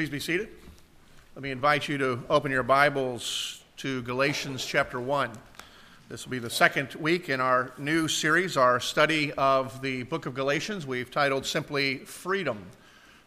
[0.00, 0.48] Please be seated.
[1.34, 5.30] Let me invite you to open your Bibles to Galatians chapter 1.
[6.08, 10.24] This will be the second week in our new series, our study of the book
[10.24, 10.86] of Galatians.
[10.86, 12.64] We've titled simply Freedom,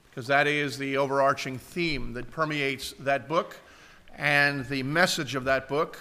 [0.10, 3.56] because that is the overarching theme that permeates that book.
[4.18, 6.00] And the message of that book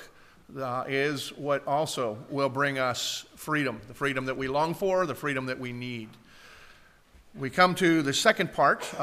[0.59, 5.15] uh, is what also will bring us freedom the freedom that we long for, the
[5.15, 6.09] freedom that we need.
[7.35, 9.03] We come to the second part, uh,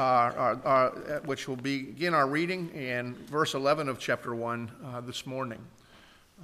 [0.64, 0.90] uh,
[1.24, 5.58] which will begin our reading in verse 11 of chapter 1 uh, this morning.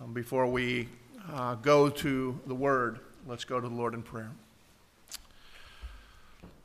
[0.02, 0.88] Um, before we
[1.32, 4.32] uh, go to the word, let's go to the Lord in prayer.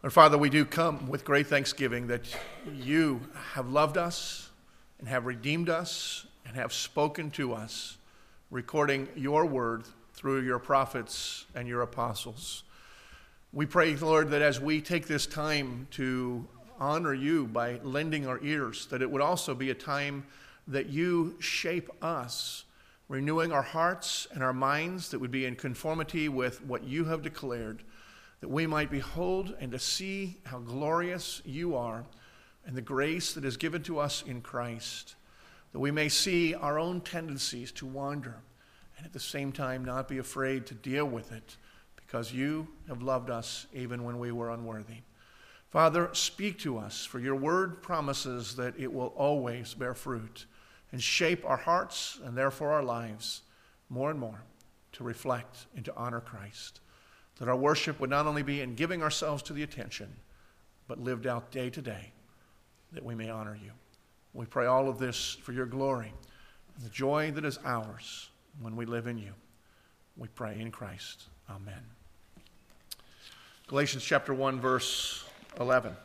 [0.04, 2.24] Our Father, we do come with great thanksgiving that
[2.74, 3.22] you
[3.54, 4.50] have loved us
[4.98, 7.98] and have redeemed us and have spoken to us,
[8.50, 9.84] recording your word
[10.16, 12.64] through your prophets and your apostles.
[13.54, 16.48] We pray, Lord, that as we take this time to
[16.80, 20.26] honor you by lending our ears, that it would also be a time
[20.70, 22.64] that you shape us,
[23.10, 27.24] renewing our hearts and our minds that would be in conformity with what you have
[27.24, 27.84] declared,
[28.40, 32.06] that we might behold and to see how glorious you are
[32.66, 35.16] and the grace that is given to us in Christ,
[35.74, 38.38] that we may see our own tendencies to wander
[38.96, 41.58] and at the same time not be afraid to deal with it
[42.12, 44.98] because you have loved us even when we were unworthy.
[45.70, 50.46] Father, speak to us, for your word promises that it will always bear fruit
[50.92, 53.44] and shape our hearts and therefore our lives
[53.88, 54.44] more and more
[54.92, 56.82] to reflect and to honor Christ.
[57.40, 60.14] That our worship would not only be in giving ourselves to the attention,
[60.90, 62.12] but lived out day to day,
[62.92, 63.72] that we may honor you.
[64.34, 66.12] We pray all of this for your glory
[66.76, 68.30] and the joy that is ours
[68.60, 69.32] when we live in you.
[70.18, 71.30] We pray in Christ.
[71.50, 72.01] Amen.
[73.72, 75.24] Galatians chapter 1, verse
[75.58, 75.96] 11.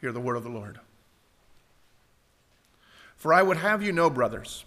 [0.00, 0.80] Hear the word of the Lord.
[3.18, 4.64] For I would have you know, brothers,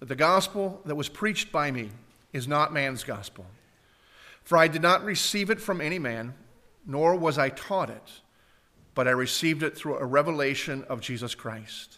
[0.00, 1.90] that the gospel that was preached by me
[2.32, 3.46] is not man's gospel.
[4.42, 6.34] For I did not receive it from any man,
[6.84, 8.10] nor was I taught it,
[8.96, 11.97] but I received it through a revelation of Jesus Christ.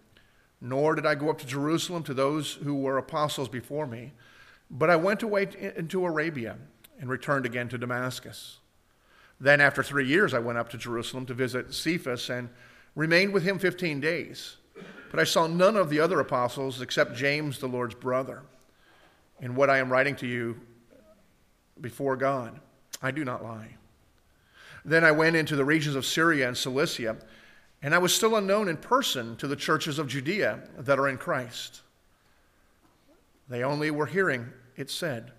[0.61, 4.13] nor did I go up to Jerusalem to those who were apostles before me,
[4.69, 6.57] but I went away into Arabia
[6.99, 8.59] and returned again to Damascus.
[9.39, 12.49] Then, after three years, I went up to Jerusalem to visit Cephas and
[12.95, 14.57] remained with him 15 days.
[15.09, 18.43] But I saw none of the other apostles except James, the Lord's brother.
[19.41, 20.61] In what I am writing to you
[21.81, 22.59] before God,
[23.01, 23.77] I do not lie.
[24.85, 27.17] Then I went into the regions of Syria and Cilicia
[27.81, 31.17] and I was still unknown in person to the churches of Judea that are in
[31.17, 31.81] Christ.
[33.49, 35.31] They only were hearing it said,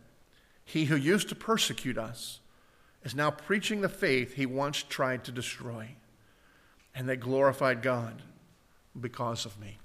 [0.64, 2.40] He who used to persecute us
[3.04, 5.88] is now preaching the faith he once tried to destroy.
[6.94, 8.22] And they glorified God
[9.00, 9.78] because of me.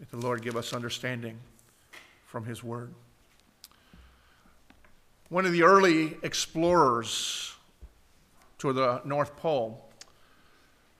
[0.00, 1.38] May the Lord give us understanding
[2.24, 2.92] from his word.
[5.28, 7.54] One of the early explorers
[8.58, 9.85] to the North Pole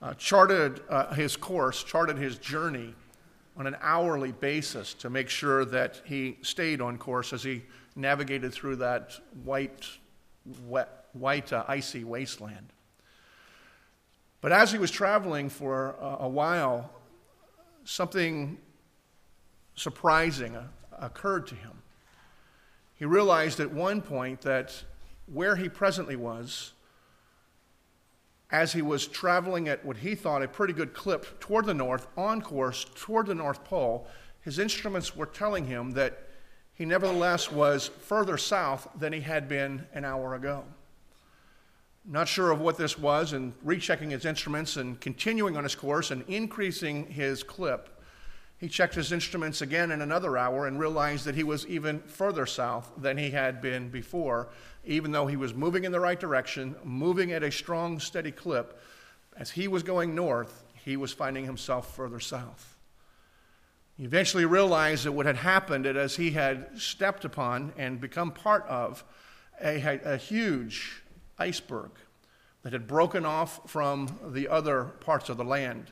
[0.03, 2.95] uh, charted uh, his course, charted his journey
[3.57, 7.63] on an hourly basis to make sure that he stayed on course as he
[7.95, 9.87] navigated through that white,
[10.67, 12.73] wet, white uh, icy wasteland.
[14.43, 16.91] But as he was traveling for a, a while,
[17.85, 18.59] something
[19.75, 20.67] surprising uh,
[20.99, 21.73] occurred to him.
[22.97, 24.85] He realized at one point that
[25.27, 26.73] where he presently was
[28.51, 32.07] as he was traveling at what he thought a pretty good clip toward the north,
[32.17, 34.07] on course toward the North Pole,
[34.41, 36.29] his instruments were telling him that
[36.75, 40.65] he nevertheless was further south than he had been an hour ago.
[42.05, 46.13] Not sure of what this was, and rechecking his instruments and continuing on his course
[46.13, 47.96] and increasing his clip,
[48.59, 52.47] he checked his instruments again in another hour and realized that he was even further
[52.47, 54.49] south than he had been before,
[54.85, 58.81] even though he was moving in the right direction, moving at a strong, steady clip.
[59.37, 62.77] As he was going north, he was finding himself further south.
[63.99, 68.31] He eventually realized that what had happened that as he had stepped upon and become
[68.31, 69.05] part of
[69.63, 71.03] a, a huge
[71.39, 71.91] iceberg
[72.63, 75.91] that had broken off from the other parts of the land.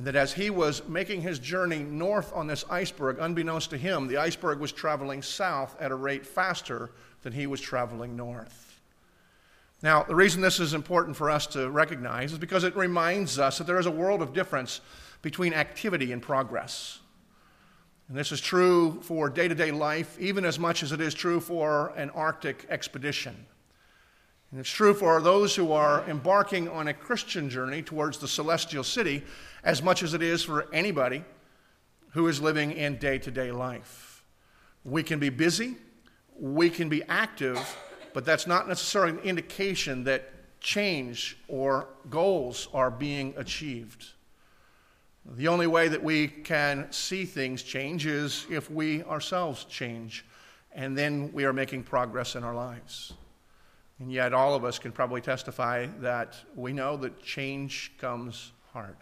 [0.00, 4.08] And that as he was making his journey north on this iceberg, unbeknownst to him,
[4.08, 8.80] the iceberg was traveling south at a rate faster than he was traveling north.
[9.82, 13.58] Now, the reason this is important for us to recognize is because it reminds us
[13.58, 14.80] that there is a world of difference
[15.20, 17.00] between activity and progress.
[18.08, 21.12] And this is true for day to day life, even as much as it is
[21.12, 23.36] true for an Arctic expedition.
[24.50, 28.82] And it's true for those who are embarking on a Christian journey towards the celestial
[28.82, 29.24] city
[29.64, 31.24] as much as it is for anybody
[32.10, 34.24] who is living in day to day life.
[34.84, 35.76] We can be busy,
[36.38, 37.58] we can be active,
[38.14, 44.06] but that's not necessarily an indication that change or goals are being achieved.
[45.24, 50.24] The only way that we can see things change is if we ourselves change,
[50.72, 53.12] and then we are making progress in our lives.
[53.98, 58.96] And yet, all of us can probably testify that we know that change comes hard.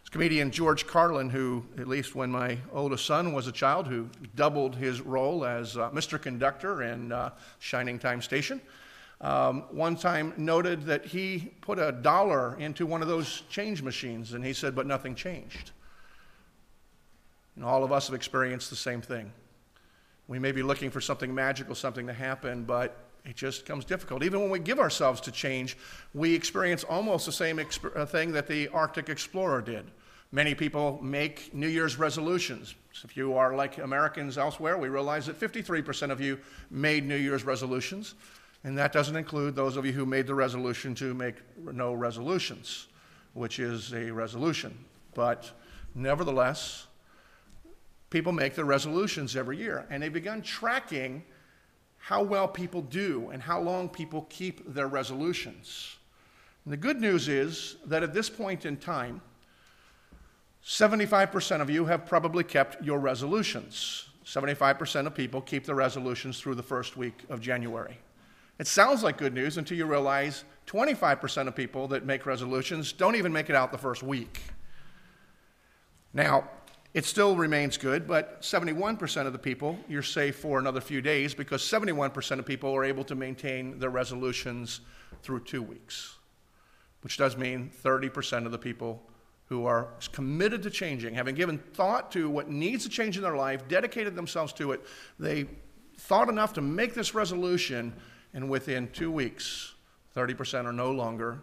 [0.00, 4.08] It's comedian George Carlin, who, at least when my oldest son was a child, who
[4.36, 6.20] doubled his role as uh, Mr.
[6.20, 8.60] Conductor in uh, Shining Time Station,
[9.20, 14.32] um, one time noted that he put a dollar into one of those change machines,
[14.32, 15.72] and he said, but nothing changed.
[17.56, 19.32] And all of us have experienced the same thing.
[20.28, 24.22] We may be looking for something magical, something to happen, but it just becomes difficult.
[24.22, 25.76] Even when we give ourselves to change,
[26.14, 29.84] we experience almost the same exp- uh, thing that the Arctic explorer did.
[30.30, 32.74] Many people make New Year's resolutions.
[32.92, 36.38] So if you are like Americans elsewhere, we realize that 53% of you
[36.70, 38.14] made New Year's resolutions,
[38.64, 42.88] and that doesn't include those of you who made the resolution to make no resolutions,
[43.32, 44.76] which is a resolution.
[45.14, 45.50] But
[45.94, 46.86] nevertheless,
[48.10, 51.22] people make their resolutions every year, and they've begun tracking
[51.98, 55.96] how well people do and how long people keep their resolutions.
[56.64, 59.20] And the good news is that at this point in time,
[60.64, 64.08] 75% of you have probably kept your resolutions.
[64.24, 67.96] 75% of people keep their resolutions through the first week of January.
[68.58, 73.16] It sounds like good news until you realize 25% of people that make resolutions don't
[73.16, 74.42] even make it out the first week.
[76.12, 76.48] Now,
[76.94, 81.34] it still remains good, but 71% of the people, you're safe for another few days
[81.34, 84.80] because 71% of people are able to maintain their resolutions
[85.22, 86.16] through two weeks,
[87.02, 89.02] which does mean 30% of the people
[89.46, 93.36] who are committed to changing, having given thought to what needs to change in their
[93.36, 94.84] life, dedicated themselves to it,
[95.18, 95.46] they
[95.98, 97.94] thought enough to make this resolution,
[98.34, 99.74] and within two weeks,
[100.14, 101.40] 30% are no longer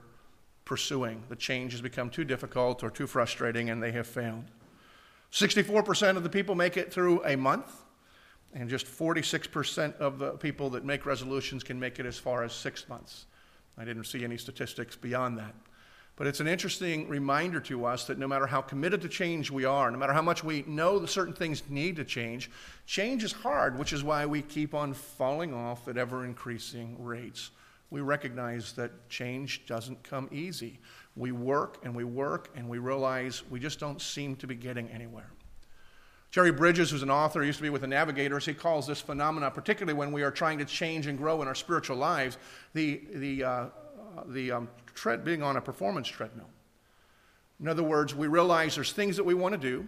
[0.65, 1.23] pursuing.
[1.29, 4.45] The change has become too difficult or too frustrating, and they have failed.
[5.35, 7.69] 64% of the people make it through a month,
[8.53, 12.53] and just 46% of the people that make resolutions can make it as far as
[12.53, 13.25] six months.
[13.77, 15.53] I didn't see any statistics beyond that.
[16.15, 19.65] But it's an interesting reminder to us that no matter how committed to change we
[19.65, 22.49] are, no matter how much we know that certain things need to change,
[22.85, 27.51] change is hard, which is why we keep on falling off at ever increasing rates.
[27.89, 30.79] We recognize that change doesn't come easy
[31.15, 34.89] we work and we work and we realize we just don't seem to be getting
[34.89, 35.31] anywhere.
[36.31, 39.51] Jerry Bridges, who's an author, used to be with the Navigators, he calls this phenomenon,
[39.51, 42.37] particularly when we are trying to change and grow in our spiritual lives,
[42.73, 43.65] the, the, uh,
[44.27, 46.49] the um, tread, being on a performance treadmill.
[47.61, 49.87] In other words, we realize there's things that we want to do,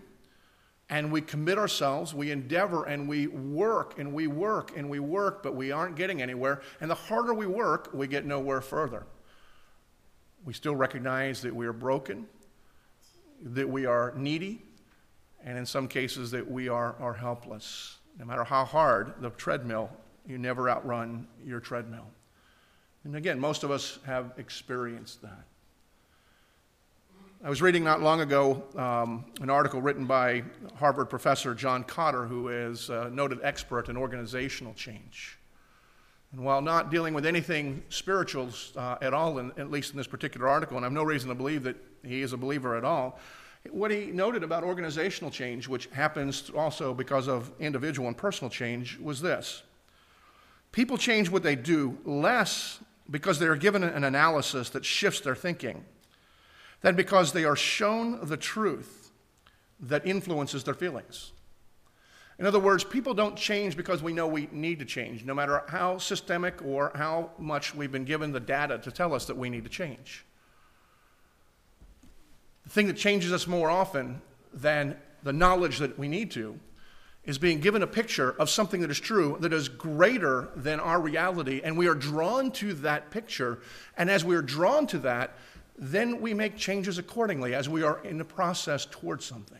[0.90, 5.44] and we commit ourselves, we endeavor, and we work, and we work, and we work,
[5.44, 6.62] but we aren't getting anywhere.
[6.80, 9.06] And the harder we work, we get nowhere further.
[10.48, 12.26] We still recognize that we are broken,
[13.44, 14.62] that we are needy,
[15.44, 17.98] and in some cases that we are, are helpless.
[18.18, 19.90] No matter how hard the treadmill,
[20.26, 22.06] you never outrun your treadmill.
[23.04, 25.44] And again, most of us have experienced that.
[27.44, 30.44] I was reading not long ago um, an article written by
[30.78, 35.38] Harvard professor John Kotter, who is a noted expert in organizational change.
[36.32, 40.08] And while not dealing with anything spiritual uh, at all, in, at least in this
[40.08, 42.84] particular article, and I have no reason to believe that he is a believer at
[42.84, 43.20] all,
[43.72, 48.98] what he noted about organizational change, which happens also because of individual and personal change,
[49.00, 49.64] was this
[50.72, 52.80] people change what they do less
[53.10, 55.84] because they are given an analysis that shifts their thinking
[56.82, 59.12] than because they are shown the truth
[59.80, 61.32] that influences their feelings.
[62.40, 65.64] In other words, people don't change because we know we need to change, no matter
[65.68, 69.50] how systemic or how much we've been given the data to tell us that we
[69.50, 70.24] need to change.
[72.64, 74.22] The thing that changes us more often
[74.54, 76.60] than the knowledge that we need to
[77.24, 81.02] is being given a picture of something that is true, that is greater than our
[81.02, 83.60] reality, and we are drawn to that picture.
[83.98, 85.38] And as we are drawn to that,
[85.78, 89.60] then we make changes accordingly as we are in the process towards something.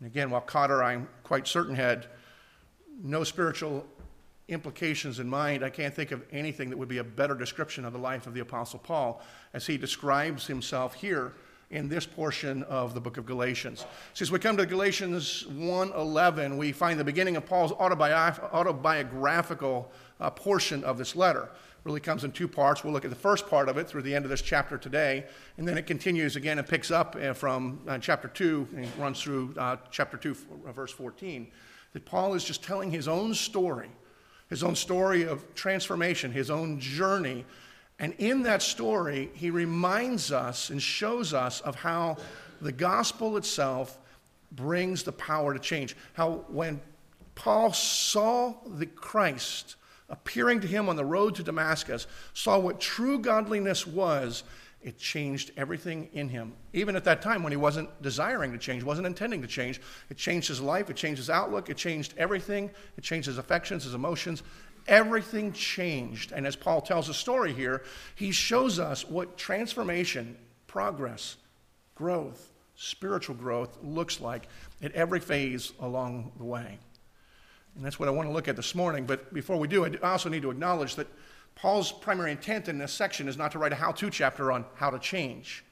[0.00, 2.06] And again, while Kotter, I'm quite certain, had
[3.02, 3.86] no spiritual
[4.48, 7.92] implications in mind, I can't think of anything that would be a better description of
[7.92, 9.22] the life of the Apostle Paul
[9.54, 11.34] as he describes himself here
[11.70, 13.86] in this portion of the book of Galatians.
[14.12, 20.30] So as we come to Galatians 1:11, we find the beginning of Paul's autobiographical uh,
[20.30, 21.48] portion of this letter.
[21.84, 22.84] Really comes in two parts.
[22.84, 25.24] We'll look at the first part of it through the end of this chapter today,
[25.56, 29.20] and then it continues again and picks up uh, from uh, chapter 2 and runs
[29.20, 31.50] through uh, chapter 2, uh, verse 14.
[31.92, 33.90] That Paul is just telling his own story
[34.50, 37.46] his own story of transformation, his own journey.
[38.00, 42.16] And in that story, he reminds us and shows us of how
[42.60, 43.96] the gospel itself
[44.52, 45.96] brings the power to change.
[46.14, 46.80] How when
[47.36, 49.76] Paul saw the Christ
[50.10, 54.42] appearing to him on the road to Damascus, saw what true godliness was,
[54.82, 56.54] it changed everything in him.
[56.72, 60.16] Even at that time when he wasn't desiring to change, wasn't intending to change, it
[60.16, 63.94] changed his life, it changed his outlook, it changed everything, it changed his affections, his
[63.94, 64.42] emotions.
[64.88, 66.32] Everything changed.
[66.32, 67.82] And as Paul tells the story here,
[68.14, 70.36] he shows us what transformation,
[70.66, 71.36] progress,
[71.94, 74.48] growth, spiritual growth looks like
[74.82, 76.78] at every phase along the way.
[77.76, 79.06] And that's what I want to look at this morning.
[79.06, 81.06] But before we do, I also need to acknowledge that
[81.54, 84.64] Paul's primary intent in this section is not to write a how to chapter on
[84.74, 85.64] how to change.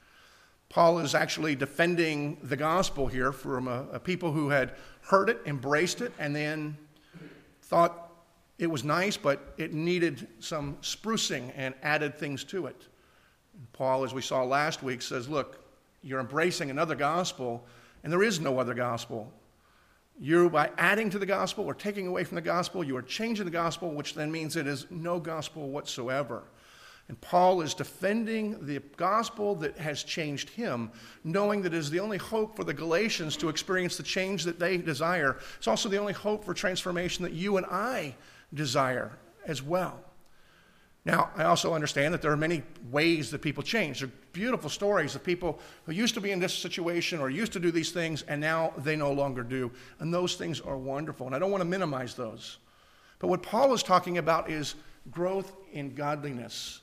[0.68, 5.40] Paul is actually defending the gospel here from a, a, people who had heard it,
[5.46, 6.76] embraced it, and then
[7.62, 8.12] thought
[8.58, 12.86] it was nice, but it needed some sprucing and added things to it.
[13.54, 15.64] And Paul, as we saw last week, says, Look,
[16.02, 17.64] you're embracing another gospel,
[18.04, 19.32] and there is no other gospel.
[20.20, 23.44] You, by adding to the gospel or taking away from the gospel, you are changing
[23.44, 26.42] the gospel, which then means it is no gospel whatsoever.
[27.06, 30.90] And Paul is defending the gospel that has changed him,
[31.25, 34.58] knowing that it is the only hope for the Galatians to experience the change that
[34.58, 35.38] they desire.
[35.56, 38.14] It's also the only hope for transformation that you and I
[38.52, 39.12] desire
[39.46, 40.07] as well.
[41.08, 44.00] Now, I also understand that there are many ways that people change.
[44.00, 47.50] There are beautiful stories of people who used to be in this situation or used
[47.54, 49.70] to do these things and now they no longer do.
[50.00, 51.24] And those things are wonderful.
[51.24, 52.58] And I don't want to minimize those.
[53.20, 54.74] But what Paul is talking about is
[55.10, 56.82] growth in godliness,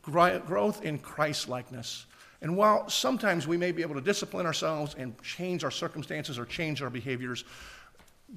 [0.00, 2.06] growth in Christ likeness.
[2.40, 6.46] And while sometimes we may be able to discipline ourselves and change our circumstances or
[6.46, 7.44] change our behaviors,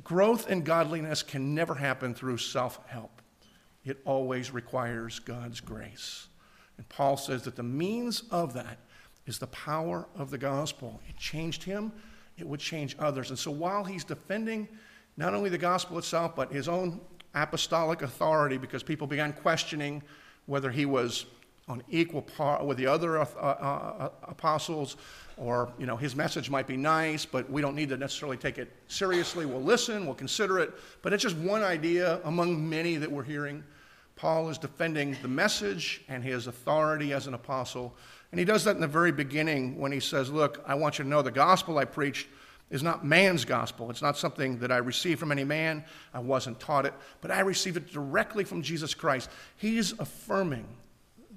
[0.04, 3.19] growth in godliness can never happen through self help
[3.86, 6.28] it always requires God's grace.
[6.78, 8.80] And Paul says that the means of that
[9.26, 11.02] is the power of the gospel.
[11.08, 11.92] It changed him,
[12.38, 13.30] it would change others.
[13.30, 14.68] And so while he's defending
[15.18, 17.02] not only the gospel itself, but his own
[17.36, 20.02] apostolic authority, because people began questioning
[20.46, 21.26] whether he was
[21.68, 24.98] on equal par with the other uh, uh, uh, apostles,
[25.40, 28.58] or you know his message might be nice, but we don't need to necessarily take
[28.58, 29.46] it seriously.
[29.46, 33.64] We'll listen, we'll consider it, but it's just one idea among many that we're hearing.
[34.16, 37.96] Paul is defending the message and his authority as an apostle.
[38.32, 41.04] And he does that in the very beginning when he says, Look, I want you
[41.04, 42.28] to know the gospel I preached
[42.70, 43.90] is not man's gospel.
[43.90, 45.84] It's not something that I received from any man.
[46.14, 49.30] I wasn't taught it, but I received it directly from Jesus Christ.
[49.56, 50.68] He's affirming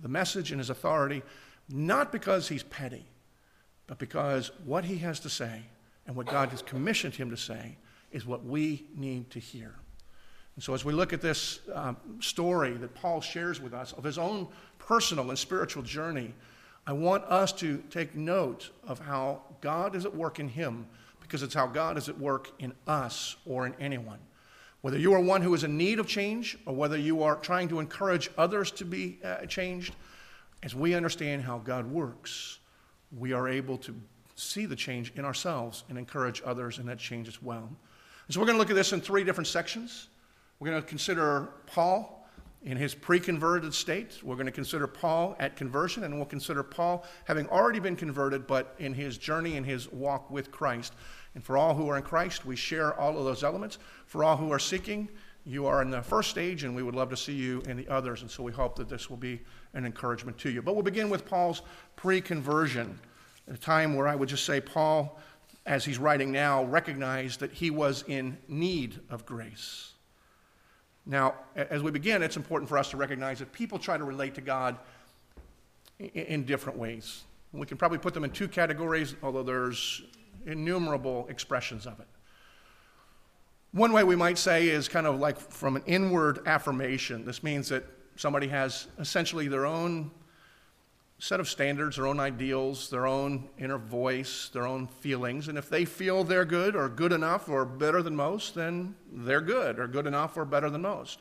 [0.03, 1.23] the message and his authority,
[1.69, 3.07] not because he's petty,
[3.93, 5.61] but because what he has to say
[6.07, 7.77] and what God has commissioned him to say
[8.11, 9.75] is what we need to hear.
[10.55, 14.03] And so, as we look at this um, story that Paul shares with us of
[14.03, 16.33] his own personal and spiritual journey,
[16.87, 20.87] I want us to take note of how God is at work in him
[21.21, 24.21] because it's how God is at work in us or in anyone.
[24.81, 27.69] Whether you are one who is in need of change or whether you are trying
[27.69, 29.95] to encourage others to be uh, changed,
[30.63, 32.59] as we understand how God works,
[33.17, 33.95] we are able to
[34.35, 37.69] see the change in ourselves and encourage others in that change as well.
[38.27, 40.09] And so we're going to look at this in three different sections.
[40.59, 42.27] We're going to consider Paul
[42.63, 44.21] in his pre converted state.
[44.23, 48.47] We're going to consider Paul at conversion, and we'll consider Paul having already been converted,
[48.47, 50.95] but in his journey in his walk with Christ.
[51.35, 53.79] And for all who are in Christ, we share all of those elements.
[54.07, 55.09] For all who are seeking,
[55.45, 57.89] you are in the first stage, and we would love to see you in the
[57.89, 58.23] others.
[58.23, 59.41] And so we hope that this will be
[59.75, 60.63] an encouragement to you.
[60.63, 61.63] But we'll begin with Paul's
[61.97, 62.99] pre conversion,
[63.49, 65.19] a time where I would just say Paul,
[65.67, 69.93] as he's writing now, recognized that he was in need of grace.
[71.05, 74.35] Now, as we begin, it's important for us to recognize that people try to relate
[74.37, 74.77] to God
[75.99, 77.23] in different ways.
[77.53, 80.03] We can probably put them in two categories, although there's
[80.47, 82.07] innumerable expressions of it.
[83.73, 87.25] One way we might say is kind of like from an inward affirmation.
[87.25, 87.85] This means that
[88.17, 90.11] somebody has essentially their own
[91.19, 95.47] set of standards, their own ideals, their own inner voice, their own feelings.
[95.47, 99.41] And if they feel they're good or good enough or better than most, then they're
[99.41, 101.21] good or good enough or better than most.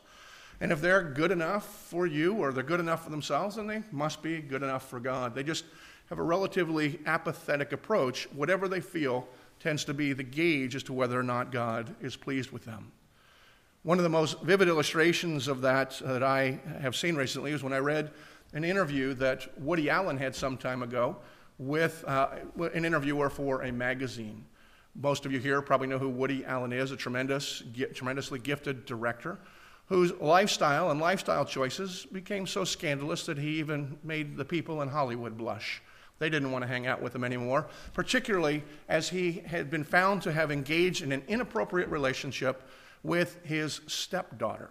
[0.60, 3.82] And if they're good enough for you or they're good enough for themselves, then they
[3.92, 5.36] must be good enough for God.
[5.36, 5.64] They just
[6.08, 8.24] have a relatively apathetic approach.
[8.32, 9.28] Whatever they feel
[9.60, 12.90] tends to be the gauge as to whether or not God is pleased with them.
[13.84, 17.72] One of the most vivid illustrations of that that I have seen recently is when
[17.72, 18.12] I read
[18.52, 21.16] an interview that Woody Allen had some time ago
[21.58, 22.28] with uh,
[22.74, 24.44] an interviewer for a magazine.
[24.94, 29.36] Most of you here probably know who Woody Allen is, a tremendous, tremendously gifted director
[29.86, 34.88] whose lifestyle and lifestyle choices became so scandalous that he even made the people in
[34.88, 35.82] Hollywood blush.
[36.20, 40.22] They didn't want to hang out with him anymore, particularly as he had been found
[40.22, 42.62] to have engaged in an inappropriate relationship
[43.02, 44.70] with his stepdaughter.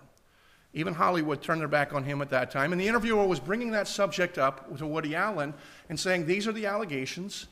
[0.74, 2.72] Even Hollywood turned their back on him at that time.
[2.72, 5.54] And the interviewer was bringing that subject up to Woody Allen
[5.90, 7.48] and saying, These are the allegations,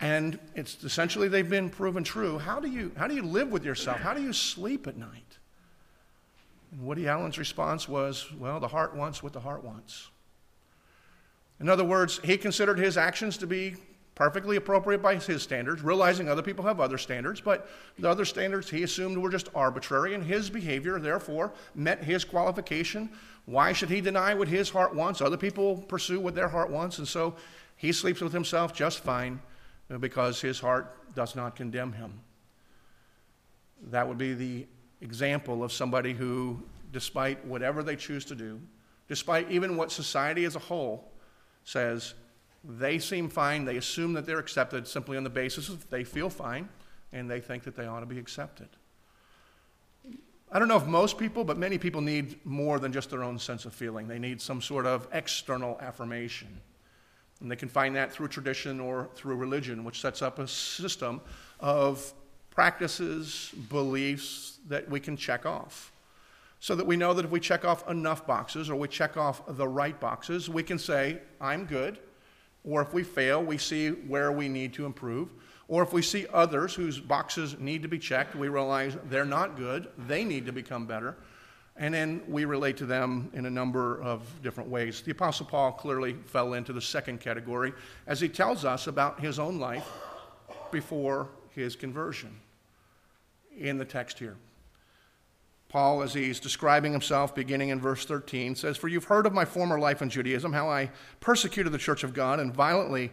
[0.00, 2.38] and it's essentially they've been proven true.
[2.38, 3.98] How do you, how do you live with yourself?
[3.98, 5.38] How do you sleep at night?
[6.70, 10.10] And Woody Allen's response was, Well, the heart wants what the heart wants.
[11.60, 13.76] In other words, he considered his actions to be
[14.18, 17.68] perfectly appropriate by his standards, realizing other people have other standards, but
[18.00, 23.08] the other standards he assumed were just arbitrary, and his behavior, therefore, met his qualification.
[23.44, 25.20] Why should he deny what his heart wants?
[25.20, 27.36] Other people pursue what their heart wants, and so
[27.76, 29.40] he sleeps with himself just fine
[30.00, 32.12] because his heart does not condemn him.
[33.84, 34.66] That would be the
[35.00, 36.60] example of somebody who,
[36.90, 38.60] despite whatever they choose to do,
[39.06, 41.12] despite even what society as a whole
[41.62, 42.14] says
[42.64, 43.64] they seem fine.
[43.64, 46.68] They assume that they're accepted simply on the basis of they feel fine
[47.12, 48.68] and they think that they ought to be accepted.
[50.50, 53.38] I don't know if most people, but many people need more than just their own
[53.38, 54.08] sense of feeling.
[54.08, 56.48] They need some sort of external affirmation.
[57.40, 61.20] And they can find that through tradition or through religion, which sets up a system
[61.60, 62.12] of
[62.50, 65.92] practices, beliefs that we can check off.
[66.60, 69.42] So that we know that if we check off enough boxes or we check off
[69.46, 71.98] the right boxes, we can say, I'm good,
[72.68, 75.30] or if we fail, we see where we need to improve.
[75.68, 79.56] Or if we see others whose boxes need to be checked, we realize they're not
[79.56, 81.16] good, they need to become better.
[81.76, 85.00] And then we relate to them in a number of different ways.
[85.00, 87.72] The Apostle Paul clearly fell into the second category
[88.06, 89.88] as he tells us about his own life
[90.72, 92.34] before his conversion
[93.56, 94.36] in the text here.
[95.68, 99.44] Paul, as he's describing himself, beginning in verse 13, says, For you've heard of my
[99.44, 103.10] former life in Judaism, how I persecuted the church of God and violently,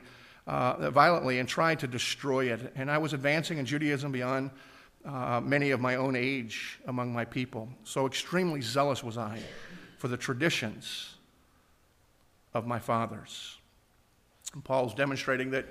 [0.48, 2.72] uh, violently and tried to destroy it.
[2.76, 4.52] And I was advancing in Judaism beyond
[5.04, 7.68] uh, many of my own age among my people.
[7.84, 9.40] So extremely zealous was I
[9.98, 11.16] for the traditions
[12.54, 13.58] of my fathers.
[14.54, 15.66] And Paul's demonstrating that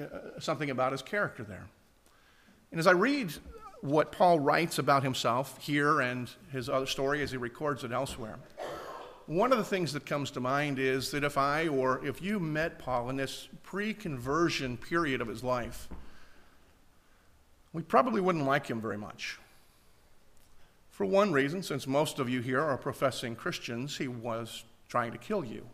[0.00, 1.66] uh, something about his character there.
[2.70, 3.32] And as I read
[3.84, 8.38] what Paul writes about himself here and his other story as he records it elsewhere.
[9.26, 12.40] One of the things that comes to mind is that if I or if you
[12.40, 15.90] met Paul in this pre conversion period of his life,
[17.74, 19.38] we probably wouldn't like him very much.
[20.88, 25.18] For one reason, since most of you here are professing Christians, he was trying to
[25.18, 25.68] kill you.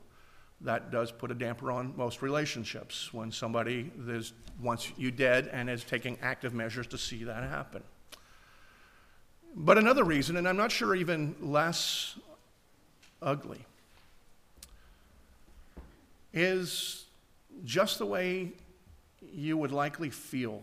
[0.63, 5.71] That does put a damper on most relationships when somebody is, wants you dead and
[5.71, 7.85] is taking active measures to see that happen.
[9.55, 12.19] But another reason, and I'm not sure even less
[13.21, 13.65] ugly,
[16.33, 17.05] is
[17.65, 18.53] just the way
[19.33, 20.63] you would likely feel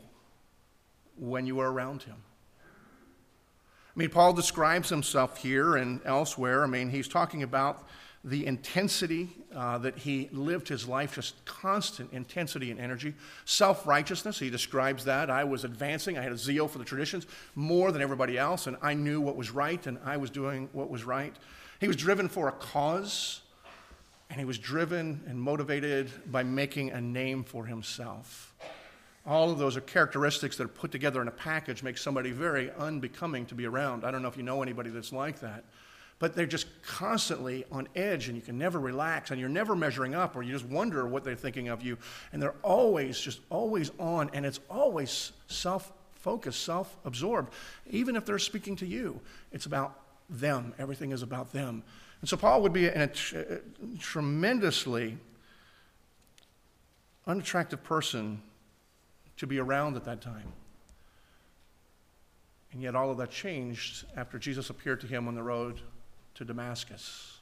[1.18, 2.16] when you are around him.
[2.62, 6.64] I mean, Paul describes himself here and elsewhere.
[6.64, 7.88] I mean, he's talking about
[8.28, 13.14] the intensity uh, that he lived his life, just constant intensity and energy.
[13.46, 15.30] Self righteousness, he describes that.
[15.30, 18.76] I was advancing, I had a zeal for the traditions more than everybody else, and
[18.82, 21.34] I knew what was right, and I was doing what was right.
[21.80, 23.42] He was driven for a cause,
[24.30, 28.54] and he was driven and motivated by making a name for himself.
[29.26, 32.72] All of those are characteristics that are put together in a package, make somebody very
[32.78, 34.04] unbecoming to be around.
[34.04, 35.64] I don't know if you know anybody that's like that
[36.20, 40.16] but they're just constantly on edge and you can never relax and you're never measuring
[40.16, 41.98] up or you just wonder what they're thinking of you.
[42.34, 47.54] And they're always just always on and it's always self-focused self-absorbed.
[47.90, 49.20] Even if they're speaking to you
[49.52, 50.00] it's about
[50.30, 50.74] them.
[50.80, 51.84] Everything is about them.
[52.22, 53.58] And so paul would be a, a uh,
[54.00, 55.18] tremendously
[57.28, 58.42] unattractive person
[59.38, 60.52] to be around at that time.
[62.74, 65.80] And yet, all of that changed after Jesus appeared to him on the road
[66.38, 67.40] to Damascus.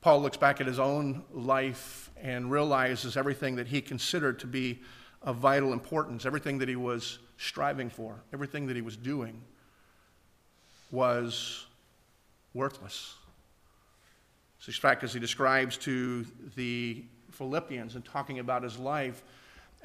[0.00, 4.80] Paul looks back at his own life and realizes everything that he considered to be
[5.22, 9.42] of vital importance, everything that he was striving for, everything that he was doing
[10.90, 11.66] was
[12.54, 13.14] worthless.
[14.58, 19.22] So, in fact, as he describes to the Philippians and talking about his life,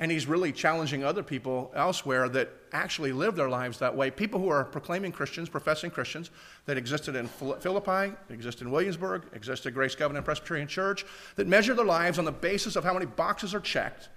[0.01, 4.09] and he's really challenging other people elsewhere that actually live their lives that way.
[4.09, 6.31] People who are proclaiming Christians, professing Christians,
[6.65, 11.75] that existed in Philippi, existed in Williamsburg, existed at Grace Covenant Presbyterian Church, that measure
[11.75, 14.09] their lives on the basis of how many boxes are checked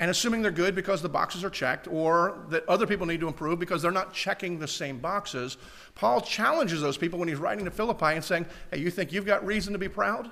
[0.00, 3.28] and assuming they're good because the boxes are checked, or that other people need to
[3.28, 5.58] improve because they're not checking the same boxes.
[5.94, 9.26] Paul challenges those people when he's writing to Philippi and saying, Hey, you think you've
[9.26, 10.28] got reason to be proud?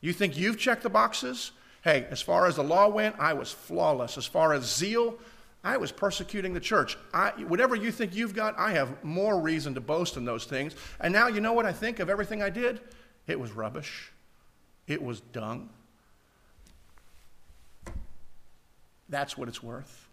[0.00, 1.52] You think you've checked the boxes?
[1.82, 4.16] Hey, as far as the law went, I was flawless.
[4.16, 5.18] As far as zeal,
[5.64, 6.96] I was persecuting the church.
[7.12, 10.74] I, whatever you think you've got, I have more reason to boast in those things.
[11.00, 12.80] And now you know what I think of everything I did?
[13.26, 14.12] It was rubbish,
[14.86, 15.70] it was dung.
[19.08, 20.08] That's what it's worth.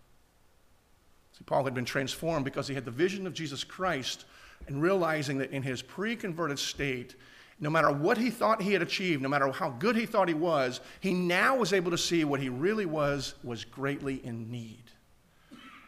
[1.37, 4.25] See, Paul had been transformed because he had the vision of Jesus Christ
[4.67, 7.15] and realizing that in his pre converted state,
[7.59, 10.33] no matter what he thought he had achieved, no matter how good he thought he
[10.33, 14.83] was, he now was able to see what he really was, was greatly in need.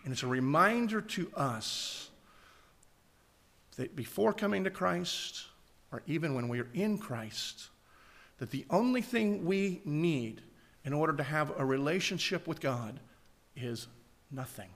[0.03, 2.09] And it's a reminder to us
[3.77, 5.45] that before coming to Christ,
[5.91, 7.69] or even when we are in Christ,
[8.39, 10.41] that the only thing we need
[10.83, 12.99] in order to have a relationship with God
[13.55, 13.87] is
[14.31, 14.69] nothing.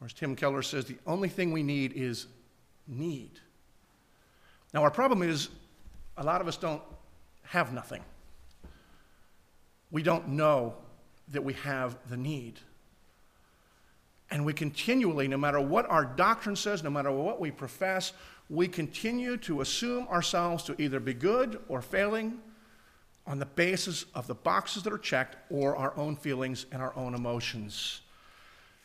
[0.00, 2.26] Or as Tim Keller says, the only thing we need is
[2.86, 3.40] need.
[4.76, 5.48] Now, our problem is
[6.18, 6.82] a lot of us don't
[7.44, 8.04] have nothing.
[9.90, 10.74] We don't know
[11.28, 12.60] that we have the need.
[14.30, 18.12] And we continually, no matter what our doctrine says, no matter what we profess,
[18.50, 22.38] we continue to assume ourselves to either be good or failing
[23.26, 26.94] on the basis of the boxes that are checked or our own feelings and our
[26.96, 28.02] own emotions.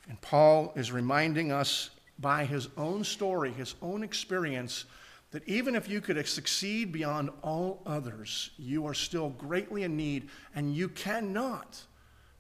[0.08, 4.86] And Paul is reminding us by his own story, his own experience,
[5.32, 10.30] that even if you could succeed beyond all others, you are still greatly in need
[10.54, 11.82] and you cannot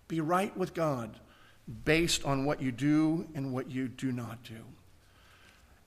[0.07, 1.19] be right with God
[1.85, 4.57] based on what you do and what you do not do.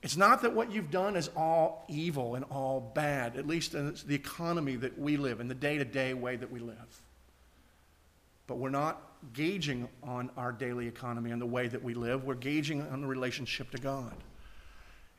[0.01, 3.95] It's not that what you've done is all evil and all bad, at least in
[4.05, 7.01] the economy that we live in, the day to day way that we live.
[8.47, 9.01] But we're not
[9.33, 12.23] gauging on our daily economy and the way that we live.
[12.23, 14.13] We're gauging on the relationship to God.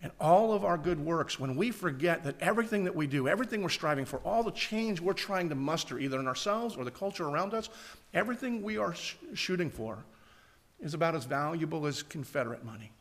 [0.02, 3.62] And all of our good works, when we forget that everything that we do, everything
[3.62, 6.90] we're striving for, all the change we're trying to muster, either in ourselves or the
[6.90, 7.70] culture around us,
[8.12, 10.04] everything we are sh- shooting for
[10.80, 12.92] is about as valuable as Confederate money.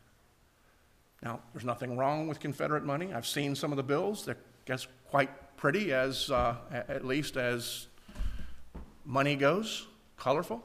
[1.22, 3.14] Now, there's nothing wrong with Confederate money.
[3.14, 4.26] I've seen some of the bills.
[4.26, 7.88] They're guess quite pretty, as uh, at least as
[9.06, 9.86] money goes,
[10.18, 10.64] colorful.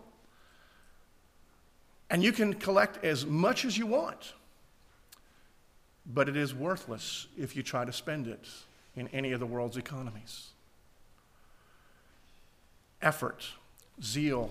[2.09, 4.33] And you can collect as much as you want,
[6.07, 8.47] but it is worthless if you try to spend it
[8.97, 10.49] in any of the world's economies.
[13.03, 13.47] Effort,
[14.03, 14.51] zeal,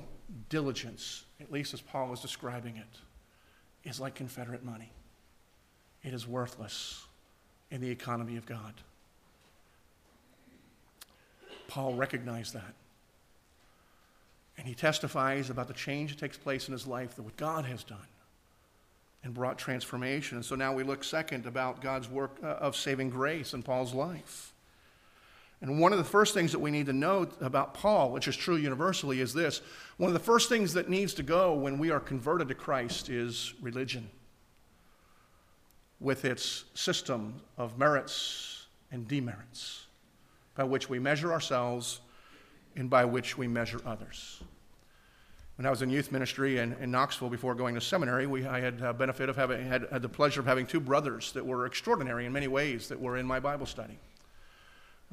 [0.49, 4.91] diligence, at least as Paul is describing it, is like Confederate money
[6.03, 7.05] it is worthless
[7.71, 8.73] in the economy of God.
[11.67, 12.73] Paul recognized that.
[14.57, 17.65] And he testifies about the change that takes place in his life, that what God
[17.65, 17.97] has done
[19.23, 20.37] and brought transformation.
[20.37, 23.93] And so now we look second about God's work uh, of saving grace in Paul's
[23.93, 24.53] life.
[25.61, 28.37] And one of the first things that we need to know about Paul, which is
[28.37, 29.61] true universally, is this.
[29.97, 33.09] One of the first things that needs to go when we are converted to Christ
[33.09, 34.09] is religion
[35.99, 39.85] with its system of merits and demerits
[40.55, 41.99] by which we measure ourselves
[42.77, 44.41] and by which we measure others.
[45.59, 48.61] When I was in youth ministry in, in Knoxville before going to seminary, we, I
[48.61, 51.65] had a benefit of having, had, had the pleasure of having two brothers that were
[51.65, 53.99] extraordinary in many ways that were in my Bible study.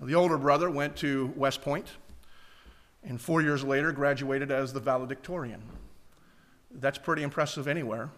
[0.01, 1.89] The older brother went to West Point
[3.03, 5.61] and four years later graduated as the valedictorian.
[6.71, 8.11] That's pretty impressive anywhere.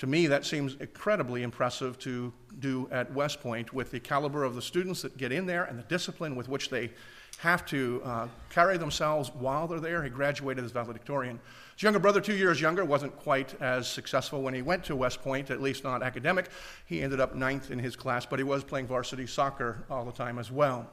[0.00, 4.54] To me, that seems incredibly impressive to do at West Point with the caliber of
[4.54, 6.88] the students that get in there and the discipline with which they
[7.36, 10.02] have to uh, carry themselves while they're there.
[10.02, 11.38] He graduated as valedictorian.
[11.74, 15.20] His younger brother, two years younger, wasn't quite as successful when he went to West
[15.20, 16.48] Point, at least not academic.
[16.86, 20.12] He ended up ninth in his class, but he was playing varsity soccer all the
[20.12, 20.88] time as well.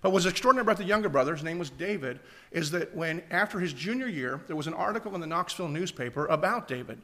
[0.00, 2.18] But what's extraordinary about the younger brother, his name was David,
[2.50, 6.26] is that when after his junior year, there was an article in the Knoxville newspaper
[6.26, 7.00] about David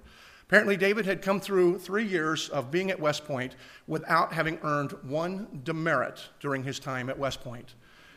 [0.46, 3.56] Apparently, David had come through three years of being at West Point
[3.88, 7.74] without having earned one demerit during his time at West Point.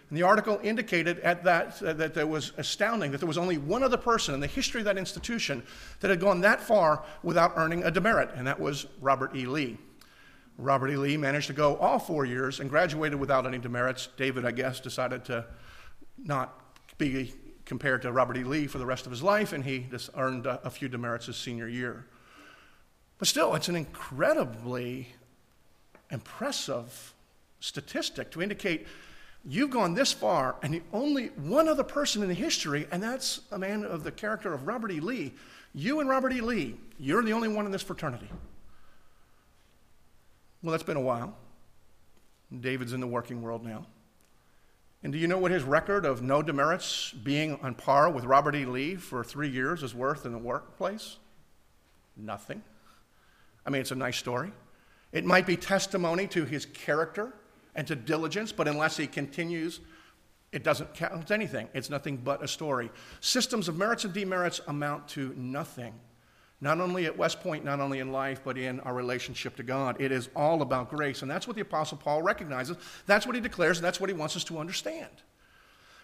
[0.09, 3.57] And the article indicated at that uh, that there was astounding that there was only
[3.57, 5.63] one other person in the history of that institution
[5.99, 9.45] that had gone that far without earning a demerit, and that was Robert E.
[9.45, 9.77] Lee.
[10.57, 10.97] Robert E.
[10.97, 14.09] Lee managed to go all four years and graduated without any demerits.
[14.17, 15.45] David, I guess, decided to
[16.17, 16.59] not
[16.97, 17.33] be
[17.65, 18.43] compared to Robert E.
[18.43, 21.27] Lee for the rest of his life, and he just earned a, a few demerits
[21.27, 22.05] his senior year.
[23.19, 25.09] But still, it's an incredibly
[26.09, 27.13] impressive
[27.59, 28.87] statistic to indicate
[29.45, 33.41] you've gone this far, and the only one other person in the history, and that's
[33.51, 34.99] a man of the character of Robert E.
[34.99, 35.33] Lee.
[35.73, 36.41] You and Robert E.
[36.41, 38.29] Lee, you're the only one in this fraternity.
[40.63, 41.35] Well, that's been a while.
[42.57, 43.85] David's in the working world now.
[45.03, 48.55] And do you know what his record of no demerits being on par with Robert
[48.55, 48.65] E.
[48.65, 51.17] Lee for three years is worth in the workplace?
[52.17, 52.61] Nothing.
[53.69, 54.51] I mean, it's a nice story.
[55.11, 57.35] It might be testimony to his character
[57.75, 59.79] and to diligence, but unless he continues,
[60.51, 61.69] it doesn't count anything.
[61.75, 62.89] It's nothing but a story.
[63.19, 65.93] Systems of merits and demerits amount to nothing.
[66.61, 70.01] Not only at West Point, not only in life, but in our relationship to God.
[70.01, 71.21] It is all about grace.
[71.21, 72.75] And that's what the Apostle Paul recognizes.
[73.05, 75.11] That's what he declares, and that's what he wants us to understand.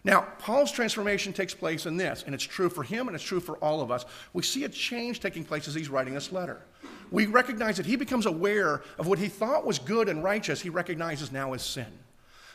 [0.06, 3.40] Now, Paul's transformation takes place in this, and it's true for him and it's true
[3.40, 4.06] for all of us.
[4.34, 6.62] We see a change taking place as he's writing this letter.
[7.10, 10.70] We recognize that he becomes aware of what he thought was good and righteous, he
[10.70, 11.88] recognizes now as sin.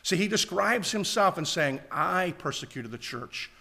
[0.01, 3.51] See, he describes himself in saying, I persecuted the church.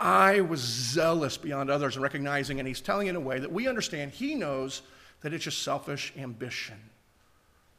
[0.00, 3.68] I was zealous beyond others and recognizing, and he's telling in a way that we
[3.68, 4.82] understand he knows
[5.20, 6.76] that it's just selfish ambition.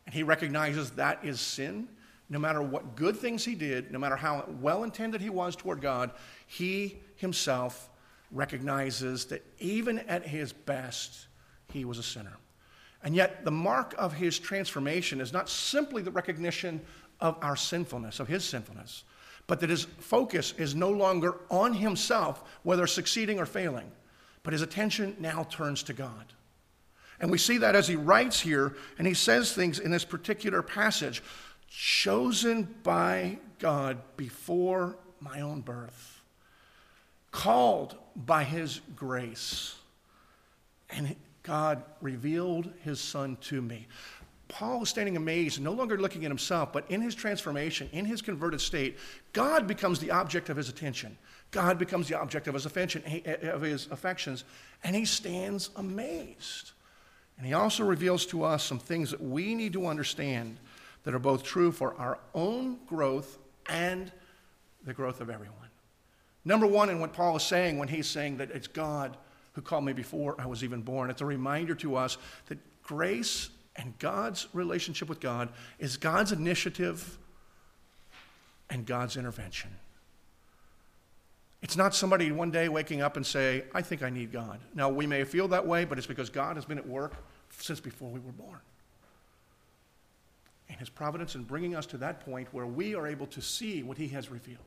[0.05, 1.89] And he recognizes that is sin,
[2.32, 5.82] no matter what good things he did, no matter how well intended he was toward
[5.82, 6.12] God,
[6.48, 7.89] he himself
[8.32, 11.28] recognizes that even at his best,
[11.74, 12.38] he was a sinner.
[13.04, 16.80] And yet, the mark of his transformation is not simply the recognition
[17.20, 19.04] of our sinfulness, of his sinfulness,
[19.46, 23.91] but that his focus is no longer on himself, whether succeeding or failing,
[24.44, 26.32] but his attention now turns to God.
[27.20, 30.62] And we see that as he writes here, and he says things in this particular
[30.62, 31.22] passage
[31.71, 36.21] chosen by God before my own birth,
[37.31, 39.75] called by his grace,
[40.89, 43.88] and God revealed his son to me.
[44.49, 48.21] Paul is standing amazed, no longer looking at himself, but in his transformation, in his
[48.21, 48.97] converted state,
[49.31, 51.17] God becomes the object of his attention.
[51.51, 54.43] God becomes the object of his affection, eh, of his affections,
[54.84, 56.71] and he stands amazed.
[57.38, 60.57] And he also reveals to us some things that we need to understand
[61.03, 63.37] that are both true for our own growth
[63.69, 64.11] and
[64.83, 65.55] the growth of everyone.
[66.43, 69.17] Number one, in what Paul is saying when he's saying that it's God
[69.53, 73.49] who called me before I was even born, it's a reminder to us that grace
[73.75, 77.17] and God's relationship with God is God's initiative
[78.69, 79.69] and God's intervention.
[81.61, 84.59] It's not somebody one day waking up and say, I think I need God.
[84.73, 87.13] Now, we may feel that way, but it's because God has been at work
[87.59, 88.59] since before we were born
[90.71, 93.84] and his providence in bringing us to that point where we are able to see
[93.84, 94.60] what he has revealed.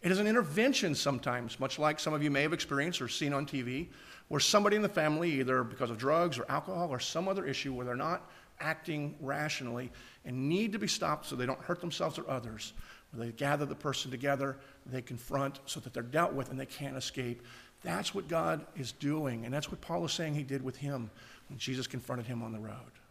[0.00, 3.32] It is an intervention sometimes, much like some of you may have experienced or seen
[3.32, 3.88] on TV,
[4.28, 7.72] where somebody in the family, either because of drugs or alcohol or some other issue
[7.72, 9.90] where they're not acting rationally
[10.24, 12.72] and need to be stopped so they don't hurt themselves or others,
[13.12, 16.66] where they gather the person together, they confront so that they're dealt with and they
[16.66, 17.42] can't escape.
[17.82, 21.10] That's what God is doing, and that's what Paul is saying he did with him
[21.48, 23.01] when Jesus confronted him on the road.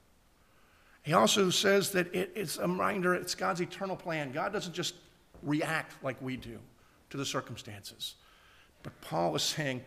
[1.03, 4.31] He also says that it, it's a reminder, it's God's eternal plan.
[4.31, 4.95] God doesn't just
[5.41, 6.59] react like we do
[7.09, 8.15] to the circumstances.
[8.83, 9.83] But Paul is saying,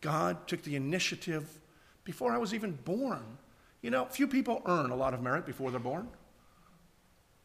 [0.00, 1.60] God took the initiative
[2.04, 3.24] before I was even born.
[3.82, 6.08] You know, few people earn a lot of merit before they're born.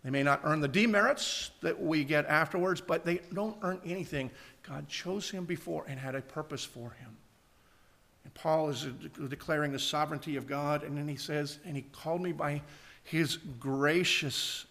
[0.04, 4.32] They may not earn the demerits that we get afterwards, but they don't earn anything.
[4.64, 7.18] God chose him before and had a purpose for him.
[8.24, 8.88] And Paul is
[9.28, 12.62] declaring the sovereignty of God, and then he says, And he called me by
[13.10, 14.68] his gracious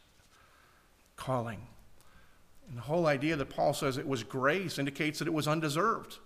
[1.17, 1.61] calling.
[2.69, 6.19] And the whole idea that Paul says it was grace indicates that it was undeserved.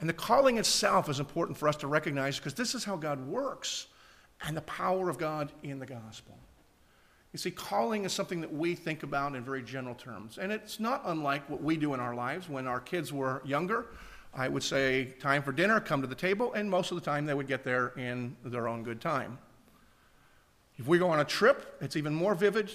[0.00, 3.26] And the calling itself is important for us to recognize because this is how God
[3.26, 3.86] works
[4.46, 6.36] and the power of God in the gospel.
[7.32, 10.36] You see, calling is something that we think about in very general terms.
[10.36, 12.48] And it's not unlike what we do in our lives.
[12.50, 13.86] When our kids were younger,
[14.34, 17.24] I would say, time for dinner, come to the table, and most of the time
[17.24, 19.38] they would get there in their own good time.
[20.78, 22.70] If we go on a trip, it's even more vivid.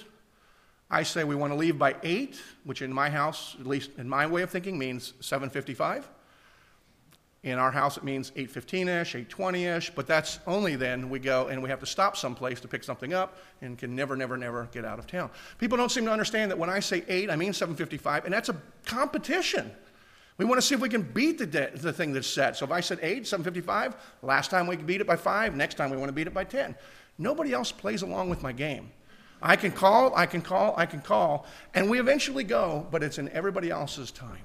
[0.90, 4.10] I say we want to leave by 8, which in my house, at least in
[4.10, 6.06] my way of thinking, means 7:55.
[7.42, 11.70] In our house, it means 8.15ish, 8.20ish, but that's only then we go and we
[11.70, 15.00] have to stop someplace to pick something up and can never, never, never get out
[15.00, 15.30] of town.
[15.58, 18.50] People don't seem to understand that when I say 8, I mean 7.55, and that's
[18.50, 19.72] a competition.
[20.38, 22.58] We want to see if we can beat the, de- the thing that's set.
[22.58, 25.92] So if I said 8, 7.55, last time we beat it by 5, next time
[25.92, 26.76] we want to beat it by 10.
[27.20, 28.90] Nobody else plays along with my game.
[29.42, 33.18] I can call, I can call, I can call, and we eventually go, but it's
[33.18, 34.38] in everybody else's time.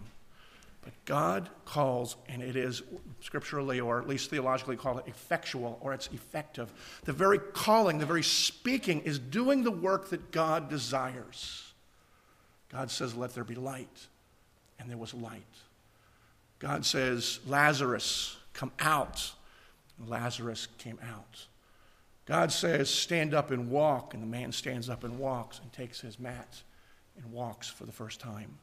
[0.82, 2.82] But God calls, and it is
[3.20, 6.70] scripturally or at least theologically called effectual or it's effective.
[7.04, 11.72] The very calling, the very speaking is doing the work that God desires.
[12.70, 14.08] God says, Let there be light,
[14.78, 15.42] and there was light.
[16.58, 19.32] God says, Lazarus, come out.
[20.06, 21.46] Lazarus came out.
[22.26, 26.00] God says, Stand up and walk, and the man stands up and walks and takes
[26.00, 26.62] his mat
[27.16, 28.58] and walks for the first time.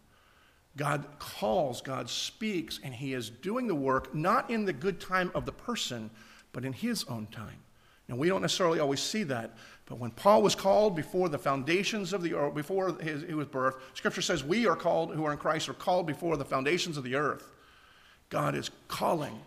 [0.78, 5.32] God calls, God speaks, and He is doing the work not in the good time
[5.36, 6.10] of the person,
[6.54, 7.60] but in His own time.
[8.08, 12.14] Now, we don't necessarily always see that, but when Paul was called before the foundations
[12.14, 15.38] of the earth, before his, his birth, Scripture says we are called, who are in
[15.38, 17.50] Christ, are called before the foundations of the earth.
[18.30, 19.40] God is calling,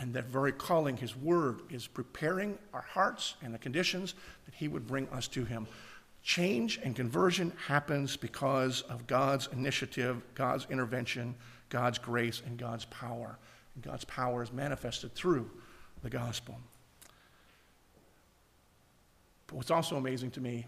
[0.00, 4.14] and that very calling, His word, is preparing our hearts and the conditions
[4.46, 5.68] that He would bring us to Him.
[6.22, 11.34] Change and conversion happens because of God's initiative, God's intervention,
[11.68, 13.38] God's grace, and God's power.
[13.74, 15.50] And God's power is manifested through
[16.02, 16.58] the gospel.
[19.46, 20.66] But what's also amazing to me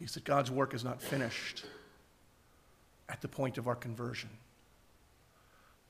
[0.00, 1.64] is that God's work is not finished
[3.08, 4.30] at the point of our conversion.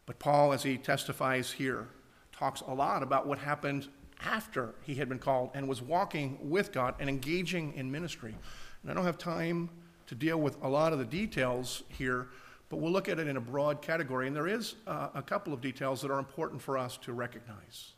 [0.06, 1.88] But Paul, as he testifies here,
[2.32, 3.88] talks a lot about what happened
[4.20, 8.34] after he had been called and was walking with God and engaging in ministry.
[8.82, 9.70] And I don't have time
[10.06, 12.28] to deal with a lot of the details here,
[12.68, 14.26] but we'll look at it in a broad category.
[14.26, 17.92] And there is uh, a couple of details that are important for us to recognize.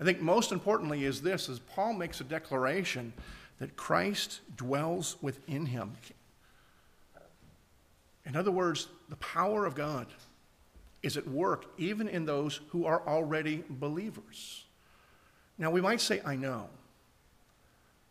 [0.00, 3.12] I think most importantly is this, as Paul makes a declaration
[3.58, 5.92] that Christ dwells within him.
[8.26, 10.06] In other words, the power of God
[11.04, 14.64] is at work even in those who are already believers.
[15.58, 16.68] Now, we might say, I know.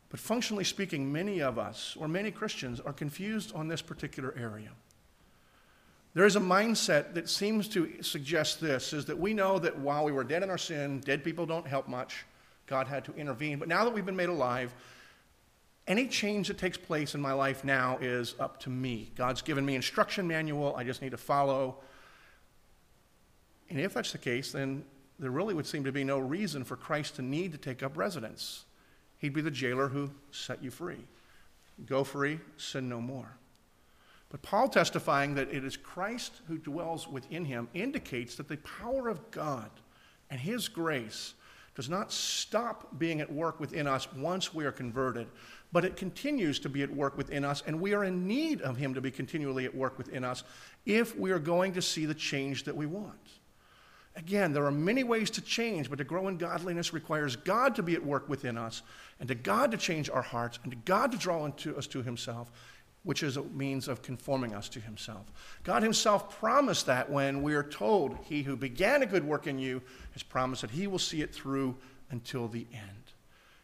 [0.09, 4.69] But functionally speaking, many of us, or many Christians, are confused on this particular area.
[6.13, 10.05] There is a mindset that seems to suggest this is that we know that while
[10.05, 12.25] we were dead in our sin, dead people don't help much.
[12.67, 13.57] God had to intervene.
[13.57, 14.73] But now that we've been made alive,
[15.87, 19.11] any change that takes place in my life now is up to me.
[19.15, 21.77] God's given me instruction manual, I just need to follow.
[23.73, 24.85] And if that's the case, then
[25.17, 27.97] there really would seem to be no reason for Christ to need to take up
[27.97, 28.65] residence.
[29.17, 30.99] He'd be the jailer who set you free.
[31.87, 33.35] Go free, sin no more.
[34.29, 39.07] But Paul testifying that it is Christ who dwells within him indicates that the power
[39.07, 39.71] of God
[40.29, 41.33] and his grace
[41.73, 45.27] does not stop being at work within us once we are converted,
[45.71, 48.77] but it continues to be at work within us, and we are in need of
[48.77, 50.43] him to be continually at work within us
[50.85, 53.39] if we are going to see the change that we want.
[54.15, 57.83] Again, there are many ways to change, but to grow in godliness requires God to
[57.83, 58.83] be at work within us,
[59.19, 62.03] and to God to change our hearts, and to God to draw into us to
[62.03, 62.51] Himself,
[63.01, 65.31] which is a means of conforming us to Himself.
[65.63, 69.57] God Himself promised that when we are told, He who began a good work in
[69.57, 71.75] you has promised that He will see it through
[72.11, 73.02] until the end.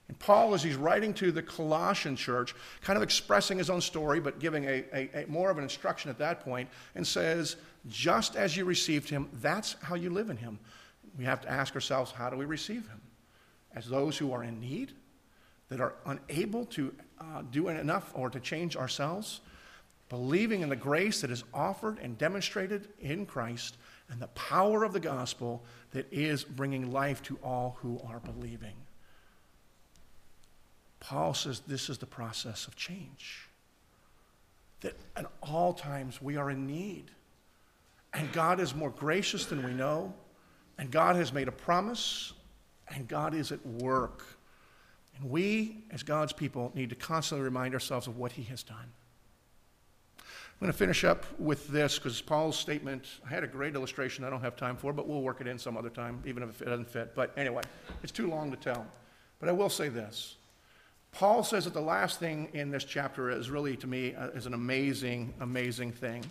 [0.09, 4.19] And Paul, as he's writing to the Colossian church, kind of expressing his own story,
[4.19, 8.35] but giving a, a, a, more of an instruction at that point, and says, just
[8.35, 10.59] as you received him, that's how you live in him.
[11.15, 13.01] We have to ask ourselves, how do we receive him?
[13.75, 14.93] As those who are in need,
[15.69, 16.91] that are unable to
[17.21, 19.41] uh, do enough or to change ourselves,
[20.09, 23.77] believing in the grace that is offered and demonstrated in Christ,
[24.09, 28.73] and the power of the gospel that is bringing life to all who are believing.
[30.99, 33.47] Paul says this is the process of change.
[34.81, 37.11] That at all times we are in need.
[38.13, 40.13] And God is more gracious than we know.
[40.77, 42.33] And God has made a promise.
[42.89, 44.25] And God is at work.
[45.17, 48.91] And we, as God's people, need to constantly remind ourselves of what He has done.
[50.17, 54.25] I'm going to finish up with this because Paul's statement, I had a great illustration
[54.25, 56.61] I don't have time for, but we'll work it in some other time, even if
[56.61, 57.15] it doesn't fit.
[57.15, 57.61] But anyway,
[58.03, 58.85] it's too long to tell.
[59.39, 60.35] But I will say this
[61.11, 64.45] Paul says that the last thing in this chapter is really, to me, uh, is
[64.45, 66.23] an amazing, amazing thing.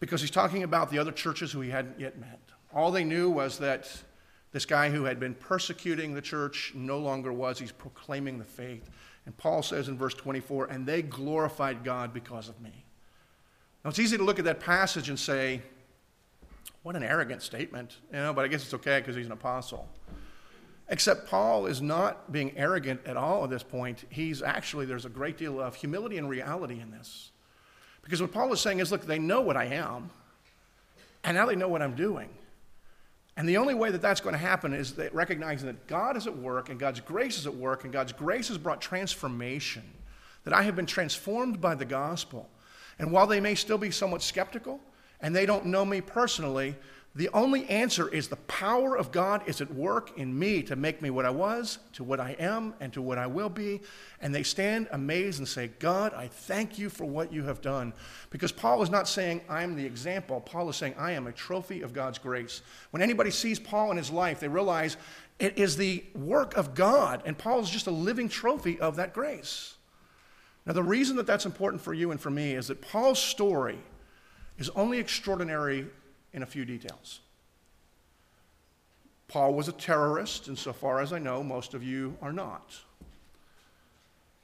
[0.00, 2.40] Because he's talking about the other churches who he hadn't yet met.
[2.72, 3.90] All they knew was that
[4.52, 7.58] this guy who had been persecuting the church no longer was.
[7.58, 8.88] He's proclaiming the faith.
[9.26, 12.84] And Paul says in verse 24, and they glorified God because of me.
[13.84, 15.62] Now, it's easy to look at that passage and say,
[16.82, 19.88] What an arrogant statement, you know, but I guess it's okay because he's an apostle.
[20.90, 24.04] Except Paul is not being arrogant at all at this point.
[24.08, 27.30] He's actually, there's a great deal of humility and reality in this.
[28.02, 30.10] Because what Paul is saying is look, they know what I am,
[31.24, 32.30] and now they know what I'm doing.
[33.36, 36.26] And the only way that that's going to happen is that recognizing that God is
[36.26, 39.84] at work and God's grace is at work and God's grace has brought transformation,
[40.44, 42.48] that I have been transformed by the gospel.
[42.98, 44.80] And while they may still be somewhat skeptical
[45.20, 46.74] and they don't know me personally,
[47.18, 51.02] the only answer is the power of God is at work in me to make
[51.02, 53.80] me what I was, to what I am, and to what I will be.
[54.20, 57.92] And they stand amazed and say, God, I thank you for what you have done.
[58.30, 60.40] Because Paul is not saying, I'm the example.
[60.40, 62.62] Paul is saying, I am a trophy of God's grace.
[62.92, 64.96] When anybody sees Paul in his life, they realize
[65.40, 69.12] it is the work of God, and Paul is just a living trophy of that
[69.12, 69.74] grace.
[70.66, 73.80] Now, the reason that that's important for you and for me is that Paul's story
[74.56, 75.88] is only extraordinary
[76.32, 77.20] in a few details.
[79.28, 82.74] Paul was a terrorist, and so far as I know, most of you are not.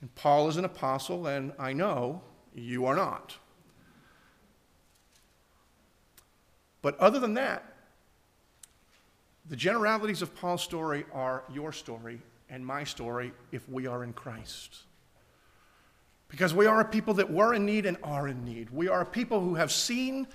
[0.00, 2.20] And Paul is an apostle, and I know
[2.54, 3.36] you are not.
[6.82, 7.64] But other than that,
[9.48, 12.20] the generalities of Paul's story are your story
[12.50, 14.82] and my story if we are in Christ.
[16.28, 18.68] Because we are a people that were in need and are in need.
[18.70, 20.26] We are a people who have seen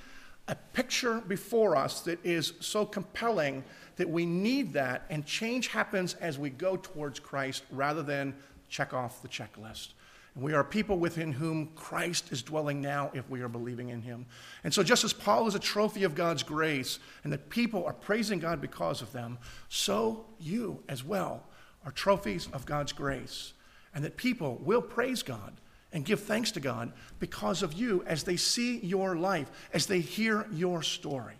[0.50, 3.64] a picture before us that is so compelling
[3.96, 8.36] that we need that, and change happens as we go towards Christ rather than
[8.68, 9.90] check off the checklist.
[10.36, 14.02] And we are people within whom Christ is dwelling now if we are believing in
[14.02, 14.26] him.
[14.64, 17.94] And so, just as Paul is a trophy of God's grace and that people are
[17.94, 19.38] praising God because of them,
[19.70, 21.44] so you as well
[21.86, 23.54] are trophies of God's grace.
[23.94, 25.54] And that people will praise God
[25.92, 30.00] and give thanks to God because of you as they see your life, as they
[30.00, 31.36] hear your story.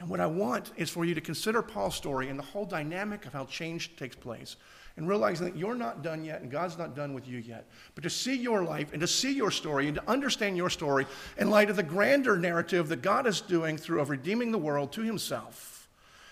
[0.00, 3.26] And what I want is for you to consider Paul's story and the whole dynamic
[3.26, 4.56] of how change takes place
[4.96, 7.68] and realizing that you're not done yet and God's not done with you yet.
[7.94, 11.06] But to see your life and to see your story and to understand your story
[11.36, 14.90] in light of the grander narrative that God is doing through of redeeming the world
[14.92, 15.88] to himself.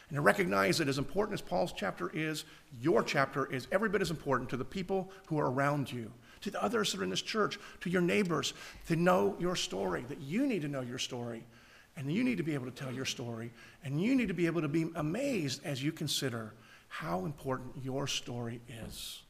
[0.08, 2.46] And to recognize that as important as Paul's chapter is,
[2.80, 6.10] your chapter is every bit as important to the people who are around you
[6.42, 8.54] to the others that are in this church, to your neighbors,
[8.86, 11.44] to know your story, that you need to know your story.
[11.96, 13.50] And you need to be able to tell your story.
[13.84, 16.54] And you need to be able to be amazed as you consider
[16.86, 19.22] how important your story is.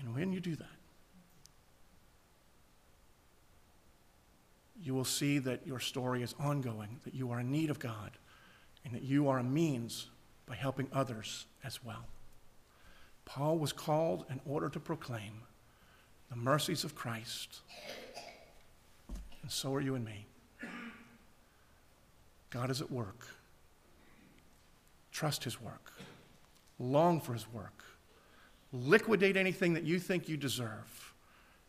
[0.00, 0.66] And when you do that,
[4.82, 8.10] you will see that your story is ongoing, that you are in need of God,
[8.84, 10.08] and that you are a means
[10.46, 12.06] by helping others as well.
[13.24, 15.42] Paul was called in order to proclaim
[16.30, 17.60] the mercies of Christ.
[19.42, 20.26] And so are you and me.
[22.50, 23.26] God is at work.
[25.12, 25.92] Trust his work.
[26.78, 27.84] Long for his work.
[28.72, 31.14] Liquidate anything that you think you deserve.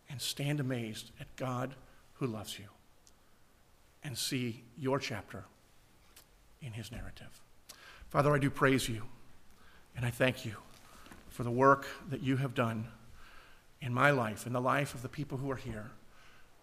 [0.09, 1.73] And stand amazed at God
[2.13, 2.65] who loves you.
[4.03, 5.45] And see your chapter
[6.61, 7.41] in his narrative.
[8.09, 9.01] Father, I do praise you.
[9.95, 10.55] And I thank you
[11.35, 12.87] for the work that you have done
[13.81, 15.91] in my life, in the life of the people who are here.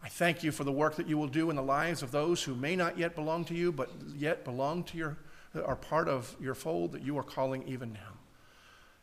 [0.03, 2.43] I thank you for the work that you will do in the lives of those
[2.43, 5.19] who may not yet belong to you, but yet belong to your,
[5.63, 8.17] are part of your fold that you are calling even now.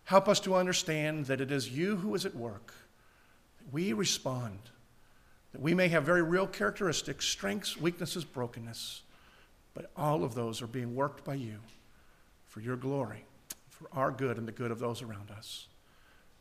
[0.06, 2.74] Help us to understand that it is you who is at work.
[3.72, 4.58] We respond,
[5.52, 9.04] that we may have very real characteristics, strengths, weaknesses, brokenness,
[9.76, 11.60] but all of those are being worked by you
[12.48, 13.24] for your glory
[13.80, 15.68] for our good and the good of those around us.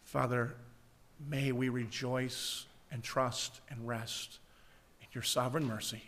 [0.02, 0.54] Father,
[1.28, 4.38] may we rejoice and trust and rest
[5.00, 6.02] in your sovereign mercy,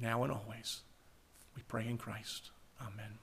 [0.00, 0.82] now and always.
[1.56, 2.50] We pray in Christ.
[2.80, 3.21] Amen.